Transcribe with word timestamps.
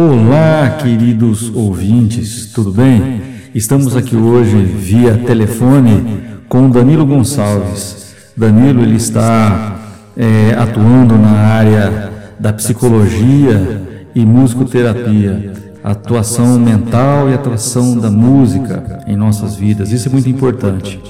Olá, 0.00 0.78
queridos 0.80 1.52
ouvintes, 1.52 2.52
tudo 2.54 2.70
bem? 2.70 3.20
Estamos 3.52 3.96
aqui 3.96 4.14
hoje 4.14 4.56
via 4.56 5.16
telefone 5.26 6.22
com 6.48 6.70
Danilo 6.70 7.04
Gonçalves. 7.04 8.14
Danilo 8.36 8.82
ele 8.82 8.94
está 8.94 9.76
é, 10.16 10.54
atuando 10.56 11.18
na 11.18 11.32
área 11.32 12.12
da 12.38 12.52
psicologia 12.52 13.82
e 14.14 14.24
musicoterapia, 14.24 15.52
atuação 15.82 16.60
mental 16.60 17.28
e 17.28 17.34
atuação 17.34 17.98
da 17.98 18.08
música 18.08 19.02
em 19.04 19.16
nossas 19.16 19.56
vidas. 19.56 19.90
Isso 19.90 20.08
é 20.08 20.12
muito 20.12 20.28
importante. 20.28 21.00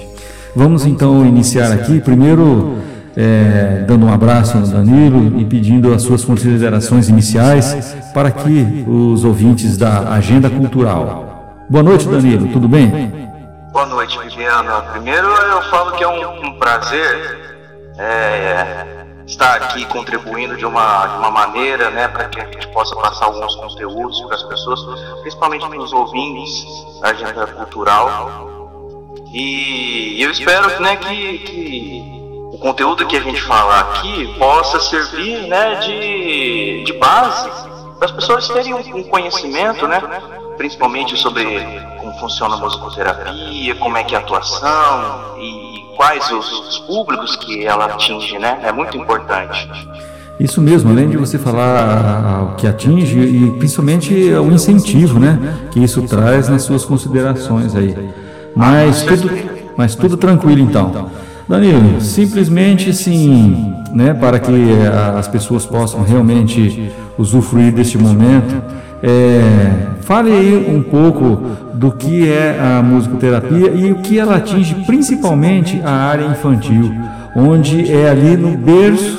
Vamos 0.57 0.87
então 0.87 1.27
iniciar 1.27 1.71
aqui, 1.73 2.01
primeiro 2.01 2.79
é, 3.21 3.85
dando 3.85 4.07
um 4.07 4.13
abraço 4.13 4.57
no 4.57 4.67
Danilo 4.69 5.41
e 5.41 5.45
pedindo 5.45 5.93
as 5.93 6.03
suas 6.03 6.25
considerações 6.25 7.09
iniciais 7.09 7.97
para 8.15 8.31
que 8.31 8.85
os 8.87 9.25
ouvintes 9.25 9.77
da 9.77 10.13
Agenda 10.13 10.49
Cultural. 10.49 11.67
Boa 11.69 11.83
noite, 11.83 12.07
Danilo, 12.07 12.47
tudo 12.53 12.69
bem? 12.69 13.13
Boa 13.73 13.87
noite, 13.87 14.17
Viviana. 14.21 14.83
Primeiro 14.93 15.27
eu 15.27 15.63
falo 15.63 15.97
que 15.97 16.05
é 16.05 16.09
um, 16.09 16.47
um 16.47 16.59
prazer 16.61 17.41
é, 17.99 18.87
estar 19.27 19.57
aqui 19.57 19.85
contribuindo 19.87 20.57
de 20.57 20.65
uma, 20.65 21.07
de 21.09 21.19
uma 21.19 21.31
maneira 21.33 21.91
né, 21.91 22.07
para 22.07 22.27
que 22.27 22.41
a 22.41 22.45
gente 22.45 22.69
possa 22.69 22.95
passar 22.95 23.25
alguns 23.25 23.57
conteúdos 23.57 24.21
para 24.23 24.37
as 24.37 24.45
pessoas, 24.45 24.81
principalmente 25.23 25.69
para 25.69 25.81
os 25.81 25.93
ouvintes 25.93 26.65
da 27.03 27.09
Agenda 27.09 27.47
Cultural. 27.49 28.49
E 29.33 30.23
eu 30.23 30.31
espero 30.31 30.81
né, 30.81 30.95
que, 30.97 31.39
que 31.39 32.18
o 32.59 32.61
conteúdo 32.61 33.07
que 33.07 33.17
a 33.17 33.21
gente 33.21 33.41
falar 33.43 33.81
aqui 33.81 34.35
possa 34.37 34.81
servir 34.81 35.47
né, 35.47 35.77
de, 35.77 36.83
de 36.85 36.93
base 36.95 37.49
para 37.97 38.07
as 38.07 38.11
pessoas 38.11 38.49
terem 38.49 38.75
um, 38.75 39.03
conhecimento, 39.05 39.87
né, 39.87 40.03
principalmente 40.57 41.17
sobre 41.17 41.45
como 42.01 42.13
funciona 42.19 42.57
a 42.57 42.59
musicoterapia, 42.59 43.75
como 43.77 43.97
é 43.97 44.03
que 44.03 44.15
é 44.15 44.19
a 44.19 44.21
atuação 44.21 45.39
e 45.39 45.87
quais 45.97 46.29
os 46.31 46.79
públicos 46.81 47.37
que 47.37 47.65
ela 47.65 47.87
atinge, 47.87 48.39
né? 48.39 48.61
É 48.63 48.71
muito 48.71 48.97
importante. 48.97 49.69
Isso 50.39 50.61
mesmo, 50.61 50.91
além 50.91 51.09
de 51.09 51.17
você 51.17 51.39
falar 51.39 52.53
o 52.53 52.55
que 52.57 52.67
atinge 52.67 53.19
e 53.19 53.51
principalmente 53.59 54.15
o 54.15 54.53
incentivo, 54.53 55.19
né, 55.19 55.69
que 55.73 55.83
isso 55.83 56.03
traz 56.03 56.49
nas 56.49 56.63
suas 56.63 56.85
considerações 56.85 57.75
aí. 57.75 58.13
Mas 58.55 59.03
tudo, 59.03 59.31
mas 59.77 59.95
tudo 59.95 60.17
tranquilo 60.17 60.61
então. 60.61 61.09
Danilo, 61.49 61.99
simplesmente 62.01 62.93
sim, 62.93 63.75
né, 63.93 64.13
para 64.13 64.39
que 64.39 64.53
as 65.17 65.27
pessoas 65.27 65.65
possam 65.65 66.03
realmente 66.03 66.93
usufruir 67.17 67.73
deste 67.73 67.97
momento, 67.97 68.63
é, 69.03 69.87
fale 70.03 70.31
aí 70.31 70.67
um 70.69 70.83
pouco 70.83 71.43
do 71.73 71.93
que 71.93 72.29
é 72.31 72.59
a 72.61 72.83
musicoterapia 72.83 73.71
e 73.71 73.91
o 73.93 73.97
que 73.97 74.19
ela 74.19 74.37
atinge 74.37 74.75
principalmente 74.87 75.81
a 75.83 75.91
área 75.91 76.27
infantil, 76.27 76.93
onde 77.35 77.91
é 77.91 78.11
ali 78.11 78.37
no 78.37 78.57
berço 78.59 79.19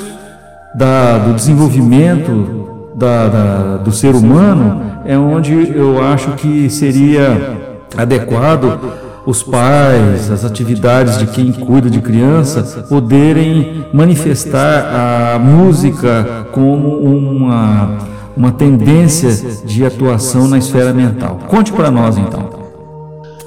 da, 0.76 1.18
do 1.18 1.34
desenvolvimento 1.34 2.92
da, 2.96 3.28
da, 3.28 3.78
do 3.78 3.92
ser 3.92 4.14
humano, 4.14 5.02
é 5.04 5.18
onde 5.18 5.72
eu 5.76 6.04
acho 6.04 6.34
que 6.34 6.70
seria 6.70 7.58
adequado 7.98 9.09
os 9.30 9.44
pais, 9.44 10.32
as 10.32 10.44
atividades 10.44 11.20
de 11.20 11.28
quem 11.28 11.54
cuida 11.54 11.88
de 11.88 12.02
criança 12.02 12.84
poderem 12.90 13.88
manifestar 13.94 15.36
a 15.36 15.38
música 15.38 16.48
como 16.52 16.98
uma, 16.98 18.00
uma 18.36 18.52
tendência 18.52 19.30
de 19.64 19.86
atuação 19.86 20.48
na 20.48 20.58
esfera 20.58 20.92
mental. 20.92 21.42
Conte 21.48 21.72
para 21.72 21.92
nós 21.92 22.18
então. 22.18 22.50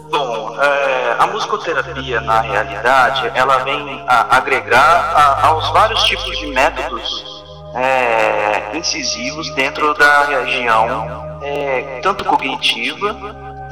Bom, 0.08 0.54
é, 0.62 1.16
a 1.18 1.26
musicoterapia 1.26 2.20
na 2.20 2.40
realidade 2.40 3.32
ela 3.34 3.58
vem 3.64 4.04
a 4.06 4.36
agregar 4.36 5.12
a, 5.16 5.48
aos 5.48 5.68
vários 5.72 6.00
tipos 6.04 6.38
de 6.38 6.46
métodos 6.46 7.42
é, 7.74 8.76
incisivos 8.78 9.52
dentro 9.56 9.92
da 9.94 10.26
região 10.26 11.40
é, 11.42 11.98
tanto 12.04 12.24
cognitiva 12.24 13.12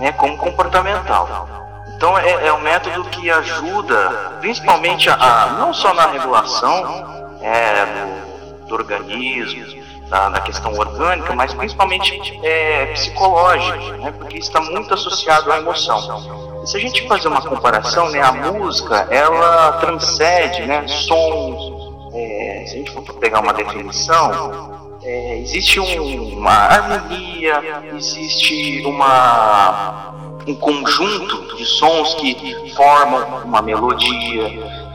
né, 0.00 0.10
como 0.10 0.36
comportamental. 0.36 1.69
Então 2.00 2.16
é, 2.16 2.46
é 2.46 2.52
um 2.54 2.62
método 2.62 3.04
que 3.10 3.30
ajuda, 3.30 4.38
principalmente 4.40 5.10
a, 5.10 5.16
a 5.16 5.46
não 5.58 5.74
só 5.74 5.92
na 5.92 6.06
regulação 6.06 7.28
é, 7.42 7.84
do, 7.84 8.68
do 8.68 8.74
organismo, 8.74 9.66
da, 10.08 10.40
questão 10.40 10.72
orgânica, 10.78 11.34
mas 11.34 11.52
principalmente 11.52 12.18
é, 12.42 12.86
psicológica, 12.86 13.98
né, 13.98 14.14
porque 14.16 14.38
está 14.38 14.62
muito 14.62 14.94
associado 14.94 15.52
à 15.52 15.58
emoção. 15.58 16.62
E 16.64 16.66
se 16.66 16.78
a 16.78 16.80
gente 16.80 17.06
fazer 17.06 17.28
uma 17.28 17.42
comparação, 17.42 18.08
né, 18.08 18.22
a 18.22 18.32
música 18.32 19.06
ela 19.10 19.72
transcende 19.72 20.62
né, 20.62 20.88
sons. 20.88 22.14
É, 22.14 22.64
se 22.66 22.76
a 22.76 22.78
gente 22.78 22.92
for 22.92 23.02
pegar 23.16 23.40
uma 23.40 23.52
definição, 23.52 24.96
é, 25.02 25.36
existe 25.36 25.78
um, 25.78 26.38
uma 26.38 26.50
harmonia, 26.50 27.60
existe 27.94 28.82
uma 28.86 30.18
um 30.46 30.54
conjunto 30.54 31.56
de 31.56 31.64
sons 31.64 32.14
que 32.14 32.72
formam 32.74 33.42
uma 33.44 33.62
melodia. 33.62 34.48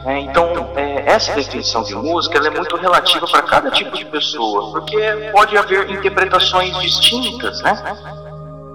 Né? 0.03 0.19
Então, 0.21 0.69
é, 0.75 1.03
essa 1.05 1.33
definição 1.33 1.83
de 1.83 1.95
música 1.95 2.37
é 2.37 2.49
muito 2.49 2.75
relativa 2.75 3.27
para 3.27 3.41
cada 3.41 3.71
tipo 3.71 3.95
de 3.97 4.05
pessoa, 4.05 4.71
porque 4.71 4.97
pode 5.31 5.57
haver 5.57 5.89
interpretações 5.89 6.77
distintas, 6.79 7.61
né? 7.61 7.97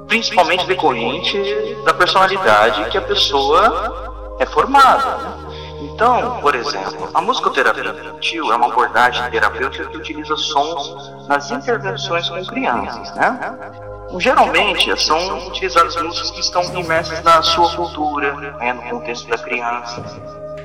principalmente 0.08 0.66
decorrente 0.66 1.38
da 1.84 1.94
personalidade 1.94 2.90
que 2.90 2.98
a 2.98 3.02
pessoa 3.02 4.36
é 4.40 4.46
formada. 4.46 5.16
Né? 5.18 5.40
Então, 5.82 6.40
por 6.40 6.54
exemplo, 6.54 7.08
a 7.14 7.20
musicoterapia 7.20 7.84
infantil 7.84 8.52
é 8.52 8.56
uma 8.56 8.66
abordagem 8.66 9.30
terapêutica 9.30 9.86
que 9.86 9.96
utiliza 9.96 10.36
sons 10.36 11.12
nas 11.26 11.50
intervenções 11.50 12.28
com 12.28 12.44
crianças, 12.44 13.14
né? 13.14 13.89
Geralmente 14.18 15.00
são 15.00 15.46
utilizadas 15.48 15.96
músicas 15.96 16.30
que 16.30 16.40
estão 16.40 16.62
imersas 16.74 17.22
na 17.22 17.42
sua 17.42 17.74
cultura, 17.76 18.32
né, 18.58 18.72
no 18.72 18.82
contexto 18.82 19.28
da 19.28 19.38
criança, 19.38 20.02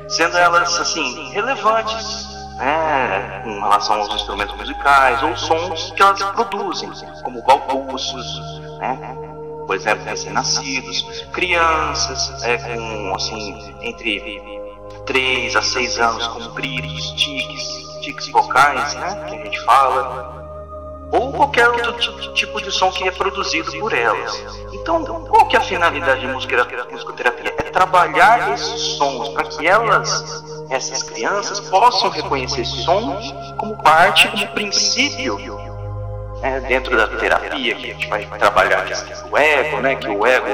sendo 0.08 0.38
elas 0.38 0.80
assim 0.80 1.30
relevantes 1.30 2.36
né, 2.58 3.42
com 3.44 3.60
relação 3.60 4.02
aos 4.02 4.14
instrumentos 4.14 4.56
musicais 4.56 5.22
ou 5.22 5.36
sons 5.36 5.92
que 5.92 6.02
elas 6.02 6.22
produzem, 6.24 6.90
como 7.24 7.42
balbucios, 7.44 8.26
né, 8.80 8.98
por 9.68 9.76
exemplo, 9.76 10.06
recém-nascidos, 10.06 11.26
crianças 11.32 12.44
é, 12.44 12.58
com 12.58 13.16
assim 13.16 13.76
entre 13.82 14.42
3 15.06 15.56
a 15.56 15.62
6 15.62 16.00
anos 16.00 16.28
com 16.28 16.54
gritos, 16.54 17.12
tiques, 17.12 18.00
tiques 18.02 18.28
vocais, 18.30 18.94
né, 18.96 19.26
que 19.28 19.36
a 19.36 19.44
gente 19.44 19.60
fala, 19.66 20.45
ou 21.12 21.32
qualquer 21.32 21.68
outro 21.70 22.34
tipo 22.34 22.62
de 22.62 22.72
som 22.72 22.92
que 22.92 23.08
é 23.08 23.12
produzido 23.12 23.72
por 23.80 23.94
elas. 23.94 24.44
Então, 24.74 25.04
qual 25.04 25.48
que 25.48 25.56
é 25.56 25.60
a 25.60 25.62
finalidade 25.62 26.22
de 26.22 26.28
musicoterapia? 26.28 27.54
É 27.58 27.64
trabalhar 27.64 28.54
esses 28.54 28.82
sons 28.98 29.30
para 29.30 29.46
que 29.46 29.68
elas, 29.68 30.44
essas 30.70 31.04
crianças, 31.04 31.60
possam 31.60 32.10
reconhecer 32.10 32.66
sons 32.66 33.34
como 33.58 33.82
parte, 33.82 34.28
como 34.30 34.48
princípio 34.50 35.38
é, 36.42 36.60
dentro 36.60 36.96
da 36.96 37.08
terapia, 37.08 37.76
que 37.76 37.90
a 37.90 37.94
gente 37.94 38.08
vai 38.08 38.26
trabalhar 38.26 38.86
do 38.86 39.38
ego, 39.38 39.82
né, 39.82 39.96
que 39.96 40.08
o 40.08 40.26
ego 40.26 40.48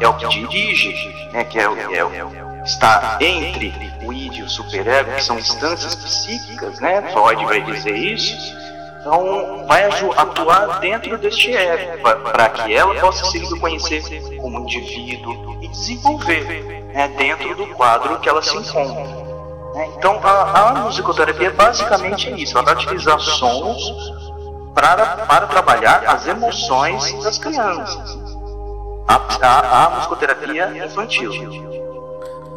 é 0.00 0.08
o 0.08 0.14
que 0.14 0.28
dirige, 0.28 1.28
né, 1.32 1.44
que 1.44 1.58
é 1.58 1.68
o, 1.68 1.94
é 1.94 2.04
o, 2.04 2.64
está 2.64 3.16
entre 3.20 3.72
o 4.04 4.12
id 4.12 4.36
e 4.36 4.42
o 4.42 4.48
superego, 4.48 5.12
que 5.12 5.24
são 5.24 5.38
instâncias 5.38 5.94
psíquicas, 5.94 6.78
né, 6.80 7.02
Freud 7.12 7.44
vai 7.46 7.62
dizer 7.62 7.96
isso, 7.96 8.36
então, 9.08 9.64
vai 9.66 9.84
atuar 10.16 10.80
dentro 10.80 11.16
deste 11.16 11.56
ego, 11.56 12.02
para 12.02 12.50
que 12.50 12.74
ela 12.74 12.94
possa 12.96 13.24
se 13.24 13.38
reconhecer 13.38 14.02
como 14.38 14.60
indivíduo 14.60 15.58
e 15.62 15.68
desenvolver 15.68 16.84
né, 16.92 17.08
dentro 17.16 17.54
do 17.54 17.66
quadro 17.68 18.18
que 18.20 18.28
ela 18.28 18.42
se 18.42 18.54
encontra. 18.54 19.04
Né. 19.74 19.88
Então, 19.96 20.20
a, 20.22 20.60
a 20.60 20.74
musicoterapia 20.74 21.50
basicamente 21.50 22.28
é 22.28 22.36
isso: 22.36 22.58
ela 22.58 22.66
vai 22.66 22.74
utilizar 22.74 23.18
sons 23.18 24.12
para, 24.74 25.24
para 25.26 25.46
trabalhar 25.46 26.04
as 26.06 26.26
emoções 26.26 27.12
das 27.22 27.38
crianças. 27.38 28.18
A, 29.08 29.20
a, 29.40 29.86
a 29.86 29.90
musicoterapia 29.90 30.84
infantil. 30.84 31.87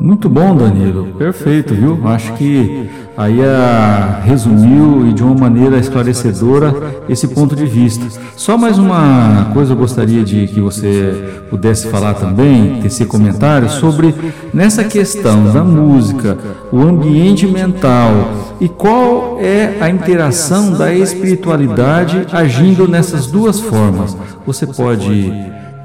Muito 0.01 0.27
bom, 0.27 0.55
Danilo. 0.55 1.13
Perfeito, 1.15 1.75
viu? 1.75 2.01
Acho 2.07 2.33
que 2.33 2.89
aí 3.15 3.39
a, 3.45 4.19
resumiu 4.23 5.07
e 5.07 5.13
de 5.13 5.21
uma 5.21 5.35
maneira 5.35 5.77
esclarecedora 5.77 6.73
esse 7.07 7.27
ponto 7.27 7.55
de 7.55 7.67
vista. 7.67 8.03
Só 8.35 8.57
mais 8.57 8.79
uma 8.79 9.51
coisa 9.53 9.73
eu 9.73 9.77
gostaria 9.77 10.23
de 10.23 10.47
que 10.47 10.59
você 10.59 11.43
pudesse 11.51 11.87
falar 11.87 12.15
também, 12.15 12.81
tecer 12.81 13.05
comentários 13.05 13.73
sobre 13.73 14.15
nessa 14.51 14.83
questão 14.83 15.53
da 15.53 15.63
música, 15.63 16.35
o 16.71 16.81
ambiente 16.81 17.45
mental 17.45 18.55
e 18.59 18.67
qual 18.67 19.37
é 19.39 19.77
a 19.79 19.87
interação 19.87 20.73
da 20.73 20.91
espiritualidade 20.91 22.25
agindo 22.31 22.87
nessas 22.87 23.27
duas 23.27 23.59
formas. 23.59 24.17
Você 24.47 24.65
pode 24.65 25.31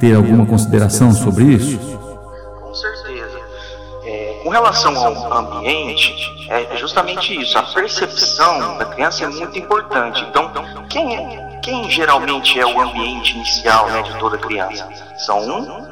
ter 0.00 0.14
alguma 0.14 0.46
consideração 0.46 1.12
sobre 1.12 1.44
isso? 1.44 2.05
Relação 4.56 4.96
ao 4.96 5.34
ambiente, 5.34 6.46
é 6.48 6.78
justamente 6.78 7.38
isso. 7.38 7.58
A 7.58 7.62
percepção 7.62 8.78
da 8.78 8.86
criança 8.86 9.24
é 9.24 9.28
muito 9.28 9.58
importante. 9.58 10.24
Então, 10.30 10.50
quem, 10.88 11.14
é, 11.14 11.60
quem 11.62 11.90
geralmente 11.90 12.58
é 12.58 12.64
o 12.64 12.80
ambiente 12.80 13.36
inicial 13.36 13.86
né, 13.90 14.00
de 14.00 14.18
toda 14.18 14.38
criança? 14.38 14.88
São 15.18 15.86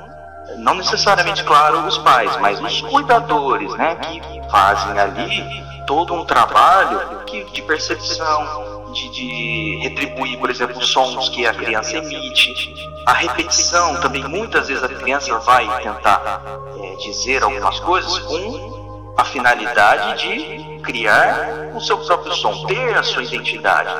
não 0.57 0.75
necessariamente, 0.77 1.45
claro, 1.45 1.87
os 1.87 1.99
pais, 1.99 2.35
mas 2.39 2.59
os 2.59 2.81
cuidadores, 2.81 3.71
né, 3.75 3.97
que 3.97 4.41
fazem 4.51 4.99
ali 4.99 5.63
todo 5.87 6.15
um 6.15 6.25
trabalho 6.25 7.23
que, 7.27 7.45
de 7.45 7.61
percepção, 7.61 8.74
de, 8.95 9.11
de 9.11 9.79
retribuir, 9.83 10.39
por 10.39 10.49
exemplo, 10.49 10.81
sons 10.83 11.29
que 11.29 11.47
a 11.47 11.53
criança 11.53 11.97
emite, 11.97 12.75
a 13.07 13.13
repetição 13.13 14.01
também, 14.01 14.25
muitas 14.25 14.69
vezes 14.69 14.83
a 14.83 14.89
criança 14.89 15.39
vai 15.41 15.67
tentar 15.83 16.43
é, 16.81 16.97
dizer 16.97 17.43
algumas 17.43 17.79
coisas 17.81 18.19
com 18.21 19.15
a 19.17 19.25
finalidade 19.25 20.23
de 20.23 20.81
criar 20.83 21.71
o 21.75 21.81
seu 21.81 21.99
próprio 21.99 22.33
som, 22.35 22.67
ter 22.67 22.97
a 22.97 23.03
sua 23.03 23.23
identidade. 23.23 23.91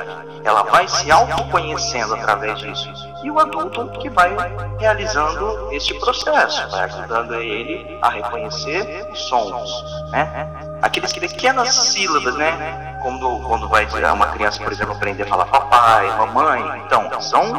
Ela 0.43 0.63
vai 0.63 0.87
se 0.87 1.11
autoconhecendo 1.11 2.15
através 2.15 2.59
disso. 2.59 2.89
E 3.23 3.31
o 3.31 3.39
adulto 3.39 3.87
que 3.99 4.09
vai 4.09 4.35
realizando 4.79 5.71
este 5.71 5.93
processo, 5.95 6.69
vai 6.69 6.83
ajudando 6.85 7.35
ele 7.35 7.97
a 8.01 8.09
reconhecer 8.09 9.07
os 9.11 9.19
sons. 9.27 9.83
Né? 10.11 10.64
Aqueles 10.81 11.13
pequenas 11.13 11.73
sílabas, 11.73 12.35
né? 12.35 12.99
Quando, 13.01 13.39
quando 13.47 13.67
vai 13.69 13.87
uma 14.13 14.27
criança, 14.27 14.61
por 14.63 14.71
exemplo, 14.71 14.93
aprender 14.93 15.23
a 15.23 15.27
falar 15.27 15.45
papai, 15.45 16.07
mamãe. 16.17 16.83
Então, 16.85 17.21
são 17.21 17.51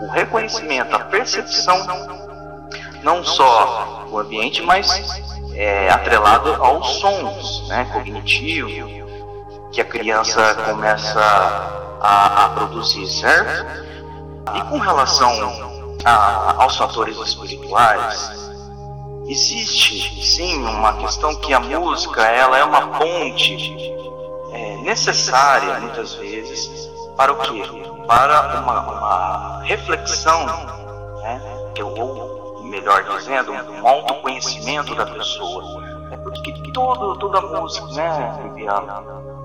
o 0.00 0.08
reconhecimento, 0.08 0.94
a 0.94 1.00
percepção, 1.00 1.86
não 3.02 3.24
só 3.24 4.06
o 4.10 4.18
ambiente, 4.18 4.62
mas 4.62 4.88
é, 5.54 5.88
atrelado 5.90 6.62
aos 6.62 7.00
sons 7.00 7.68
né, 7.68 7.84
cognitivos 7.92 8.98
que 9.72 9.80
a 9.80 9.84
criança 9.84 10.54
começa 10.54 11.20
a, 12.00 12.44
a 12.44 12.48
produzir, 12.50 13.06
certo? 13.06 13.88
E 14.54 14.62
com 14.62 14.78
relação 14.78 15.30
a, 16.04 16.62
aos 16.62 16.76
fatores 16.76 17.18
espirituais, 17.18 18.47
existe 19.28 20.24
sim 20.24 20.56
uma 20.62 20.94
questão 20.94 21.34
que 21.36 21.52
a 21.52 21.60
música 21.60 22.22
ela 22.26 22.58
é 22.58 22.64
uma 22.64 22.98
ponte 22.98 23.78
é, 24.52 24.76
necessária 24.78 25.80
muitas 25.80 26.14
vezes 26.14 26.88
para 27.16 27.32
o 27.32 27.36
que? 27.36 27.88
para 28.08 28.62
uma, 28.62 28.80
uma 28.80 29.62
reflexão, 29.64 30.46
né, 31.20 31.42
ou 31.82 32.62
melhor 32.62 33.04
dizendo, 33.04 33.52
um 33.52 33.86
autoconhecimento 33.86 34.94
da 34.94 35.04
pessoa. 35.04 35.62
É 36.10 36.16
porque 36.16 36.54
todo, 36.72 37.16
toda 37.18 37.40
música, 37.42 37.86
né, 37.88 38.38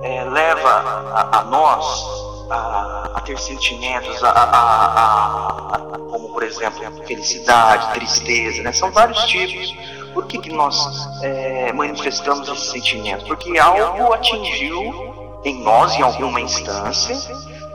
é, 0.02 0.24
leva 0.24 0.70
a, 1.14 1.40
a 1.40 1.44
nós 1.44 2.33
a, 2.50 3.12
a, 3.16 3.22
ter 3.22 3.38
sentimentos, 3.40 4.24
a, 4.24 4.30
a, 4.30 5.80
como 6.12 6.30
por 6.30 6.44
exemplo 6.44 6.82
felicidade, 7.06 7.94
tristeza, 7.94 8.62
né? 8.62 8.72
são 8.72 8.92
vários 8.92 9.24
tipos. 9.26 9.76
Por 10.14 10.28
que, 10.28 10.38
que 10.38 10.52
nós 10.52 10.78
é, 11.24 11.74
manifestamos 11.74 12.48
esses 12.48 12.70
sentimentos? 12.70 13.28
Porque 13.28 13.58
algo 13.58 14.14
atingiu 14.14 15.40
em 15.44 15.64
nós, 15.64 15.96
em 15.96 16.04
alguma 16.04 16.40
instância, 16.40 17.16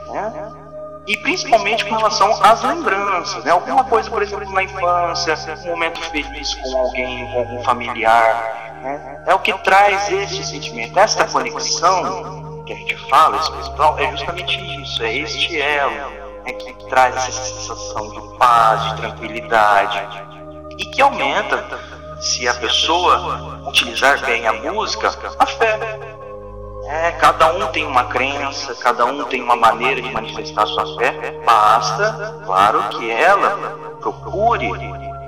né? 0.07 0.53
e 1.05 1.17
principalmente 1.17 1.85
com 1.85 1.95
relação 1.95 2.31
às 2.41 2.61
lembranças, 2.61 3.43
né? 3.43 3.51
Alguma 3.51 3.83
coisa, 3.83 4.09
por 4.09 4.21
exemplo, 4.21 4.49
na 4.53 4.63
infância, 4.63 5.35
um 5.65 5.69
momento 5.69 5.99
feliz 6.11 6.53
com 6.55 6.77
alguém, 6.77 7.27
com 7.31 7.39
algum 7.39 7.63
familiar, 7.63 8.79
né? 8.81 9.23
É 9.25 9.33
o 9.33 9.39
que 9.39 9.51
traz 9.59 10.11
este 10.11 10.45
sentimento, 10.45 10.97
esta 10.97 11.25
conexão 11.25 12.48
que 12.69 12.73
a 12.73 12.75
gente 12.75 12.95
fala, 13.09 13.37
espiritual, 13.37 13.97
é 13.97 14.11
justamente 14.11 14.81
isso, 14.81 15.01
é 15.01 15.17
este 15.17 15.59
elo 15.59 16.19
é 16.45 16.53
que 16.53 16.73
traz 16.85 17.15
essa 17.15 17.31
sensação 17.31 18.11
de 18.11 18.37
paz, 18.37 18.83
de 18.83 18.97
tranquilidade 18.97 20.07
e 20.77 20.85
que 20.85 21.01
aumenta, 21.01 21.79
se 22.19 22.47
a 22.47 22.53
pessoa 22.53 23.61
utilizar 23.67 24.23
bem 24.25 24.45
a 24.45 24.53
música, 24.53 25.11
a 25.39 25.45
fé. 25.45 25.99
É, 26.85 27.11
cada 27.13 27.53
um 27.53 27.67
tem 27.67 27.85
uma 27.85 28.05
crença, 28.05 28.73
cada 28.75 29.05
um 29.05 29.23
tem 29.25 29.41
uma 29.41 29.55
maneira 29.55 30.01
de 30.01 30.11
manifestar 30.11 30.65
sua 30.67 30.97
fé. 30.97 31.39
Basta, 31.45 32.41
claro, 32.45 32.83
que 32.89 33.09
ela 33.09 33.95
procure 33.99 34.71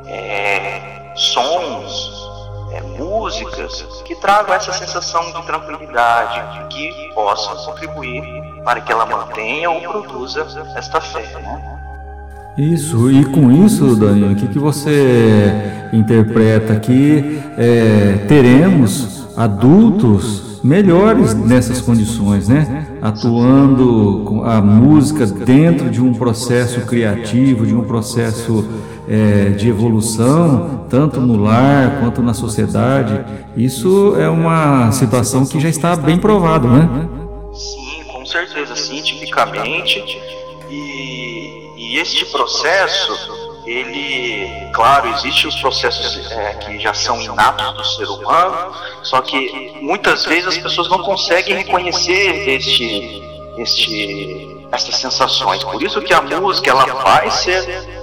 é, 0.08 1.14
sons, 1.16 2.11
músicas 3.12 4.02
que 4.06 4.16
tragam 4.16 4.56
essa 4.56 4.72
sensação 4.72 5.22
de 5.26 5.46
tranquilidade, 5.46 6.68
que 6.70 7.12
possam 7.14 7.56
contribuir 7.66 8.24
para 8.64 8.80
que 8.80 8.92
ela 8.92 9.06
mantenha 9.06 9.70
ou 9.70 9.82
produza 9.82 10.48
esta 10.76 11.02
fé. 11.02 11.28
Né? 11.42 11.80
Isso, 12.58 13.12
e 13.12 13.26
com 13.26 13.52
isso, 13.52 13.96
Daniel, 13.96 14.32
o 14.32 14.36
que, 14.36 14.48
que 14.48 14.60
você 14.60 15.90
interpreta 15.92 16.80
que 16.80 17.42
é, 17.58 18.26
teremos 18.28 19.28
adultos 19.36 20.62
melhores 20.64 21.34
nessas 21.34 21.82
condições, 21.82 22.48
né? 22.48 22.86
Atuando 23.02 24.44
a 24.46 24.62
música 24.62 25.26
dentro 25.26 25.90
de 25.90 26.02
um 26.02 26.14
processo 26.14 26.82
criativo, 26.82 27.66
de 27.66 27.74
um 27.74 27.84
processo 27.84 28.64
é, 29.12 29.50
de 29.50 29.68
evolução, 29.68 30.86
tanto 30.90 31.20
no 31.20 31.44
lar 31.44 32.00
quanto 32.00 32.22
na 32.22 32.34
sociedade. 32.34 33.26
Isso 33.58 34.16
é 34.18 34.30
uma 34.30 34.90
situação 34.94 35.46
que 35.46 35.60
já 35.60 35.68
está 35.68 35.98
bem 35.98 36.18
provado, 36.18 36.70
né? 36.70 36.88
Sim, 37.54 38.06
com 38.10 38.26
certeza, 38.26 38.74
cientificamente. 38.74 40.00
E, 40.70 41.74
e 41.78 41.98
este 41.98 42.24
processo 42.28 43.42
ele, 43.66 44.72
claro, 44.74 45.10
existem 45.10 45.50
os 45.50 45.56
processos 45.58 46.32
é, 46.32 46.54
que 46.54 46.80
já 46.80 46.94
são 46.94 47.22
inatos 47.22 47.74
do 47.74 47.84
ser 47.84 48.08
humano, 48.08 48.74
só 49.04 49.22
que 49.22 49.74
muitas 49.82 50.26
vezes 50.26 50.48
as 50.48 50.58
pessoas 50.58 50.90
não 50.90 51.00
conseguem 51.00 51.58
reconhecer 51.58 52.48
este, 52.48 53.22
este, 53.58 54.66
estas 54.72 54.96
sensações. 54.96 55.66
Por 55.66 55.84
isso 55.84 56.02
que 56.02 56.14
a 56.14 56.22
música 56.22 56.70
ela 56.70 56.86
vai 56.86 57.30
ser 57.30 58.01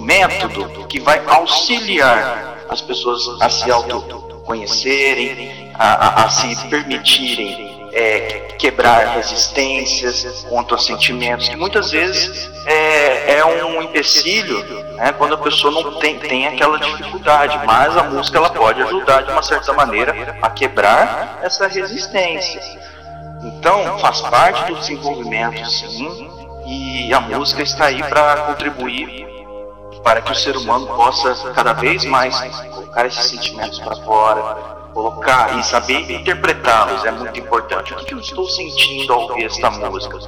método 0.00 0.86
que 0.86 1.00
vai 1.00 1.22
auxiliar 1.26 2.58
as 2.68 2.80
pessoas 2.80 3.22
a 3.40 3.48
se 3.48 3.70
autoconhecerem, 3.70 5.72
a, 5.74 6.22
a, 6.22 6.24
a 6.24 6.28
se 6.28 6.68
permitirem 6.68 7.70
é, 7.92 8.54
quebrar 8.58 9.16
resistências 9.16 10.44
contra 10.48 10.76
os 10.76 10.84
sentimentos, 10.84 11.48
que 11.48 11.56
muitas 11.56 11.90
vezes 11.90 12.50
é, 12.66 13.38
é 13.38 13.44
um 13.44 13.82
empecilho 13.82 14.64
né, 14.94 15.12
quando 15.12 15.34
a 15.34 15.38
pessoa 15.38 15.72
não 15.72 15.98
tem, 15.98 16.18
tem 16.18 16.46
aquela 16.46 16.78
dificuldade, 16.78 17.58
mas 17.66 17.96
a 17.96 18.04
música 18.04 18.38
ela 18.38 18.50
pode 18.50 18.82
ajudar 18.82 19.22
de 19.22 19.32
uma 19.32 19.42
certa 19.42 19.72
maneira 19.72 20.38
a 20.40 20.50
quebrar 20.50 21.40
essa 21.42 21.66
resistência. 21.66 22.60
Então, 23.42 23.98
faz 23.98 24.20
parte 24.20 24.70
do 24.70 24.78
desenvolvimento, 24.78 25.64
sim, 25.70 26.30
e 26.66 27.12
a 27.12 27.20
música 27.20 27.62
está 27.62 27.86
aí 27.86 28.02
para 28.02 28.36
contribuir 28.42 29.29
para 30.02 30.20
que 30.20 30.32
o 30.32 30.34
ser 30.34 30.56
humano 30.56 30.86
possa 30.86 31.34
cada 31.52 31.72
vez 31.72 32.04
mais 32.04 32.38
colocar 32.70 33.06
esses 33.06 33.26
sentimentos 33.26 33.78
para 33.78 33.96
fora, 33.96 34.42
colocar 34.92 35.58
e 35.58 35.64
saber 35.64 36.10
interpretá-los 36.10 37.04
é 37.04 37.10
muito 37.10 37.38
importante. 37.38 37.92
O 37.92 37.96
que, 37.96 38.14
eu 38.14 38.18
estou 38.18 38.48
sentindo 38.48 39.12
ao 39.12 39.22
ouvir 39.22 39.44
esta 39.44 39.70
música? 39.70 40.18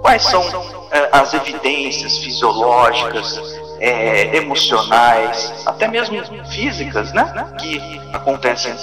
Quais 0.00 0.22
são 0.22 0.42
é, 0.90 1.08
as 1.12 1.34
evidências 1.34 2.18
fisiológicas, 2.18 3.38
é, 3.80 4.36
emocionais, 4.36 5.62
até 5.66 5.86
mesmo 5.88 6.16
físicas, 6.46 7.12
né? 7.12 7.52
Que 7.60 8.00
acontecem 8.12 8.74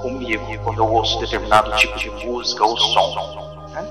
comigo 0.00 0.44
quando 0.64 0.78
eu 0.78 0.92
ouço 0.92 1.18
determinado 1.20 1.74
tipo 1.76 1.98
de 1.98 2.10
música 2.10 2.64
ou 2.64 2.76
som. 2.76 3.68
Né? 3.72 3.86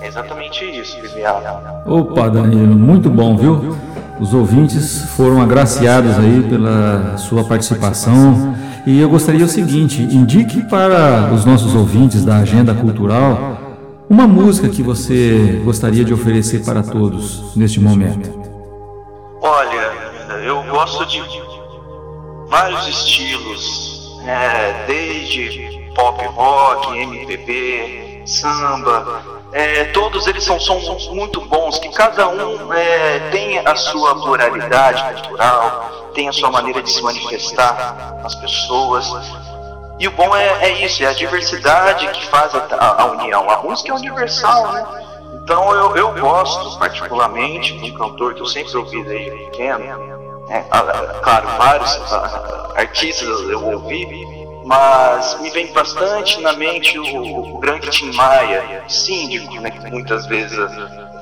É 0.00 0.06
exatamente 0.06 0.64
isso, 0.64 1.00
Viviane. 1.00 1.46
Opa, 1.86 2.28
Danilo, 2.28 2.74
muito 2.74 3.08
bom, 3.08 3.36
viu? 3.36 3.76
Os 4.22 4.32
ouvintes 4.32 5.02
foram 5.16 5.42
agraciados 5.42 6.16
aí 6.16 6.46
pela 6.48 7.18
sua 7.18 7.42
participação 7.42 8.56
e 8.86 9.00
eu 9.00 9.08
gostaria 9.08 9.44
o 9.44 9.48
seguinte: 9.48 10.00
indique 10.00 10.62
para 10.62 11.32
os 11.34 11.44
nossos 11.44 11.74
ouvintes 11.74 12.24
da 12.24 12.36
Agenda 12.36 12.72
Cultural 12.72 13.58
uma 14.08 14.28
música 14.28 14.68
que 14.68 14.80
você 14.80 15.60
gostaria 15.64 16.04
de 16.04 16.14
oferecer 16.14 16.64
para 16.64 16.84
todos 16.84 17.56
neste 17.56 17.80
momento. 17.80 18.30
Olha, 19.40 19.92
eu 20.46 20.62
gosto 20.70 21.04
de 21.06 21.20
vários 22.48 22.86
estilos, 22.86 24.22
né? 24.24 24.84
desde 24.86 25.90
pop 25.96 26.24
rock, 26.26 26.96
MPB, 26.96 28.22
samba. 28.24 29.41
É, 29.52 29.84
todos 29.86 30.26
eles 30.26 30.42
são 30.44 30.58
sons 30.58 31.08
muito 31.08 31.40
bons, 31.42 31.78
que 31.78 31.90
cada 31.90 32.26
um 32.28 32.72
é, 32.72 33.18
tem 33.30 33.58
a 33.58 33.76
sua 33.76 34.14
pluralidade 34.14 35.02
cultural, 35.12 36.10
tem 36.14 36.28
a 36.28 36.32
sua 36.32 36.50
maneira 36.50 36.82
de 36.82 36.90
se 36.90 37.02
manifestar 37.02 38.18
as 38.24 38.34
pessoas. 38.34 39.06
E 39.98 40.08
o 40.08 40.10
bom 40.12 40.34
é, 40.34 40.70
é 40.70 40.84
isso, 40.84 41.04
é 41.04 41.06
a 41.06 41.12
diversidade 41.12 42.08
que 42.08 42.26
faz 42.28 42.54
a, 42.54 43.02
a, 43.02 43.04
união. 43.12 43.48
A 43.50 43.62
música 43.62 43.90
é 43.90 43.94
universal, 43.94 44.72
né? 44.72 44.86
Então 45.34 45.70
eu, 45.74 45.96
eu 45.96 46.12
gosto 46.14 46.78
particularmente 46.78 47.76
de 47.76 47.90
um 47.90 47.94
cantor 47.94 48.34
que 48.34 48.40
eu 48.40 48.46
sempre 48.46 48.74
ouvi 48.76 49.04
desde 49.04 49.30
pequeno. 49.30 49.84
É, 50.48 50.60
claro, 51.22 51.48
vários 51.58 52.12
artistas 52.74 53.28
eu 53.48 53.64
ouvi, 53.64 54.06
mas 54.72 55.38
me 55.38 55.50
vem 55.50 55.70
bastante 55.70 56.40
na 56.40 56.54
mente 56.54 56.98
o, 56.98 57.56
o 57.56 57.58
grande 57.58 57.90
Tim 57.90 58.10
Maia, 58.12 58.82
síndico, 58.88 59.60
né, 59.60 59.70
que 59.70 59.90
muitas 59.90 60.24
vezes 60.24 60.58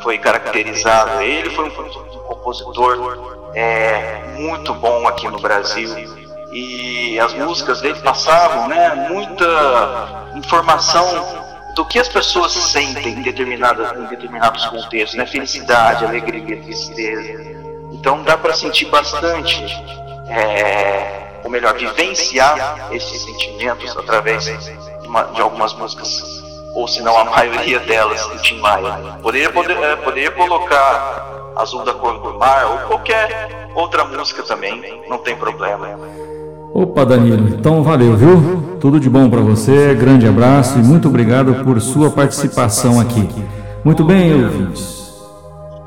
foi 0.04 0.18
caracterizado. 0.18 1.20
Ele 1.20 1.50
foi 1.50 1.66
um, 1.66 1.70
compositor 1.70 3.50
é, 3.52 4.22
muito 4.36 4.72
bom 4.74 5.08
aqui 5.08 5.26
no 5.26 5.40
Brasil 5.40 5.90
e 6.52 7.18
as 7.18 7.34
músicas 7.34 7.80
dele 7.80 7.98
passavam 7.98 8.68
né, 8.68 9.08
muita 9.10 10.30
informação 10.36 11.40
do 11.74 11.84
que 11.84 11.98
as 11.98 12.08
pessoas 12.08 12.52
sentem 12.52 13.14
em, 13.14 13.22
determinadas, 13.22 13.98
em 13.98 14.04
determinados 14.04 14.64
contextos, 14.66 15.18
né, 15.18 15.26
felicidade, 15.26 16.04
alegria, 16.04 16.62
tristeza. 16.62 17.32
Então 17.92 18.22
dá 18.22 18.38
para 18.38 18.52
sentir 18.52 18.84
bastante. 18.84 19.60
É, 20.28 21.29
ou 21.44 21.50
melhor, 21.50 21.76
vivenciar 21.76 22.88
esses 22.92 23.22
sentimentos 23.22 23.96
através 23.96 24.44
de, 24.44 25.08
uma, 25.08 25.24
de 25.24 25.40
algumas 25.40 25.72
músicas, 25.74 26.22
ou 26.74 26.86
se 26.86 27.02
não 27.02 27.16
a 27.18 27.24
maioria 27.24 27.80
delas 27.80 28.24
do 28.26 28.38
Tim 28.38 28.58
Maia. 28.60 29.18
Poderia, 29.22 29.50
poder, 29.50 29.76
é, 29.76 29.96
poderia 29.96 30.30
colocar 30.30 31.52
Azul 31.56 31.84
da 31.84 31.92
Cor 31.94 32.20
do 32.20 32.38
Mar 32.38 32.66
ou 32.66 32.78
qualquer 32.88 33.70
outra 33.74 34.04
música 34.04 34.42
também, 34.42 35.02
não 35.08 35.18
tem 35.18 35.36
problema. 35.36 35.98
Opa, 36.72 37.04
Danilo, 37.04 37.48
então 37.48 37.82
valeu, 37.82 38.16
viu? 38.16 38.78
Tudo 38.80 39.00
de 39.00 39.10
bom 39.10 39.28
para 39.28 39.40
você, 39.40 39.94
grande 39.94 40.26
abraço 40.26 40.78
e 40.78 40.82
muito 40.82 41.08
obrigado 41.08 41.64
por 41.64 41.80
sua 41.80 42.10
participação 42.10 43.00
aqui. 43.00 43.28
Muito 43.84 44.04
bem, 44.04 44.44
ouvintes. 44.44 45.00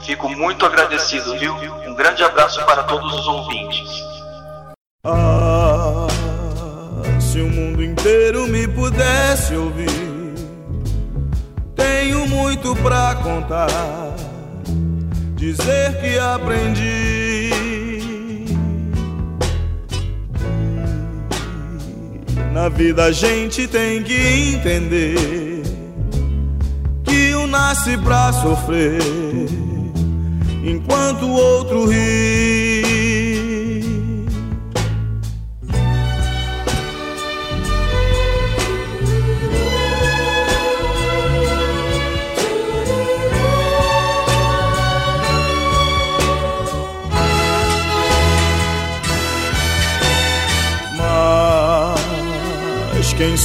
Fico 0.01 0.27
muito 0.27 0.65
agradecido, 0.65 1.37
viu? 1.39 1.55
Um 1.87 1.95
grande 1.95 2.23
abraço 2.23 2.63
para 2.65 2.83
todos 2.83 3.13
os 3.13 3.27
ouvintes. 3.27 4.12
Ah, 5.05 6.07
se 7.19 7.41
o 7.41 7.49
mundo 7.49 7.83
inteiro 7.83 8.47
me 8.47 8.65
pudesse 8.69 9.53
ouvir, 9.53 9.89
tenho 11.75 12.25
muito 12.25 12.73
pra 12.77 13.13
contar, 13.15 13.67
dizer 15.35 15.99
que 15.99 16.17
aprendi. 16.17 17.49
Na 22.53 22.69
vida 22.69 23.03
a 23.03 23.11
gente 23.11 23.67
tem 23.67 24.01
que 24.03 24.53
entender 24.55 25.63
que 27.03 27.35
um 27.35 27.45
nasce 27.45 27.97
pra 27.97 28.31
sofrer, 28.31 29.01
enquanto 30.63 31.25
o 31.25 31.33
outro 31.33 31.89
ri. 31.89 32.72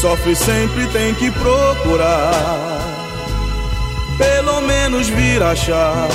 Sofre 0.01 0.37
sempre 0.37 0.87
tem 0.89 1.13
que 1.13 1.29
procurar, 1.29 2.79
pelo 4.17 4.61
menos 4.61 5.09
vir 5.09 5.43
achar 5.43 6.09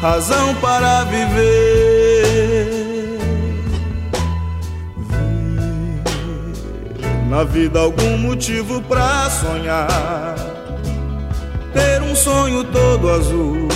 razão 0.00 0.54
para 0.56 1.04
viver. 1.04 2.78
na 7.28 7.44
vida 7.44 7.78
algum 7.78 8.18
motivo 8.18 8.82
pra 8.82 9.30
sonhar, 9.30 10.34
ter 11.72 12.02
um 12.02 12.14
sonho 12.14 12.64
todo 12.64 13.08
azul, 13.08 13.68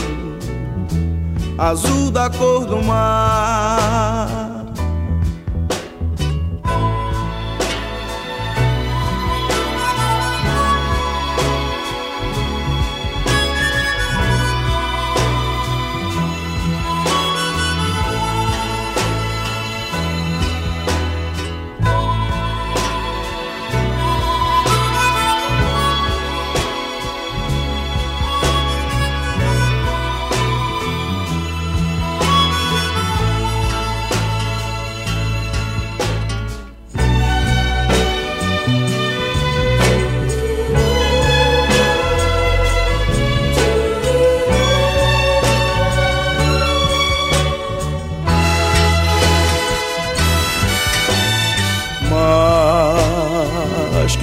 azul 1.56 2.10
da 2.10 2.28
cor 2.28 2.66
do 2.66 2.82
mar 2.82 4.13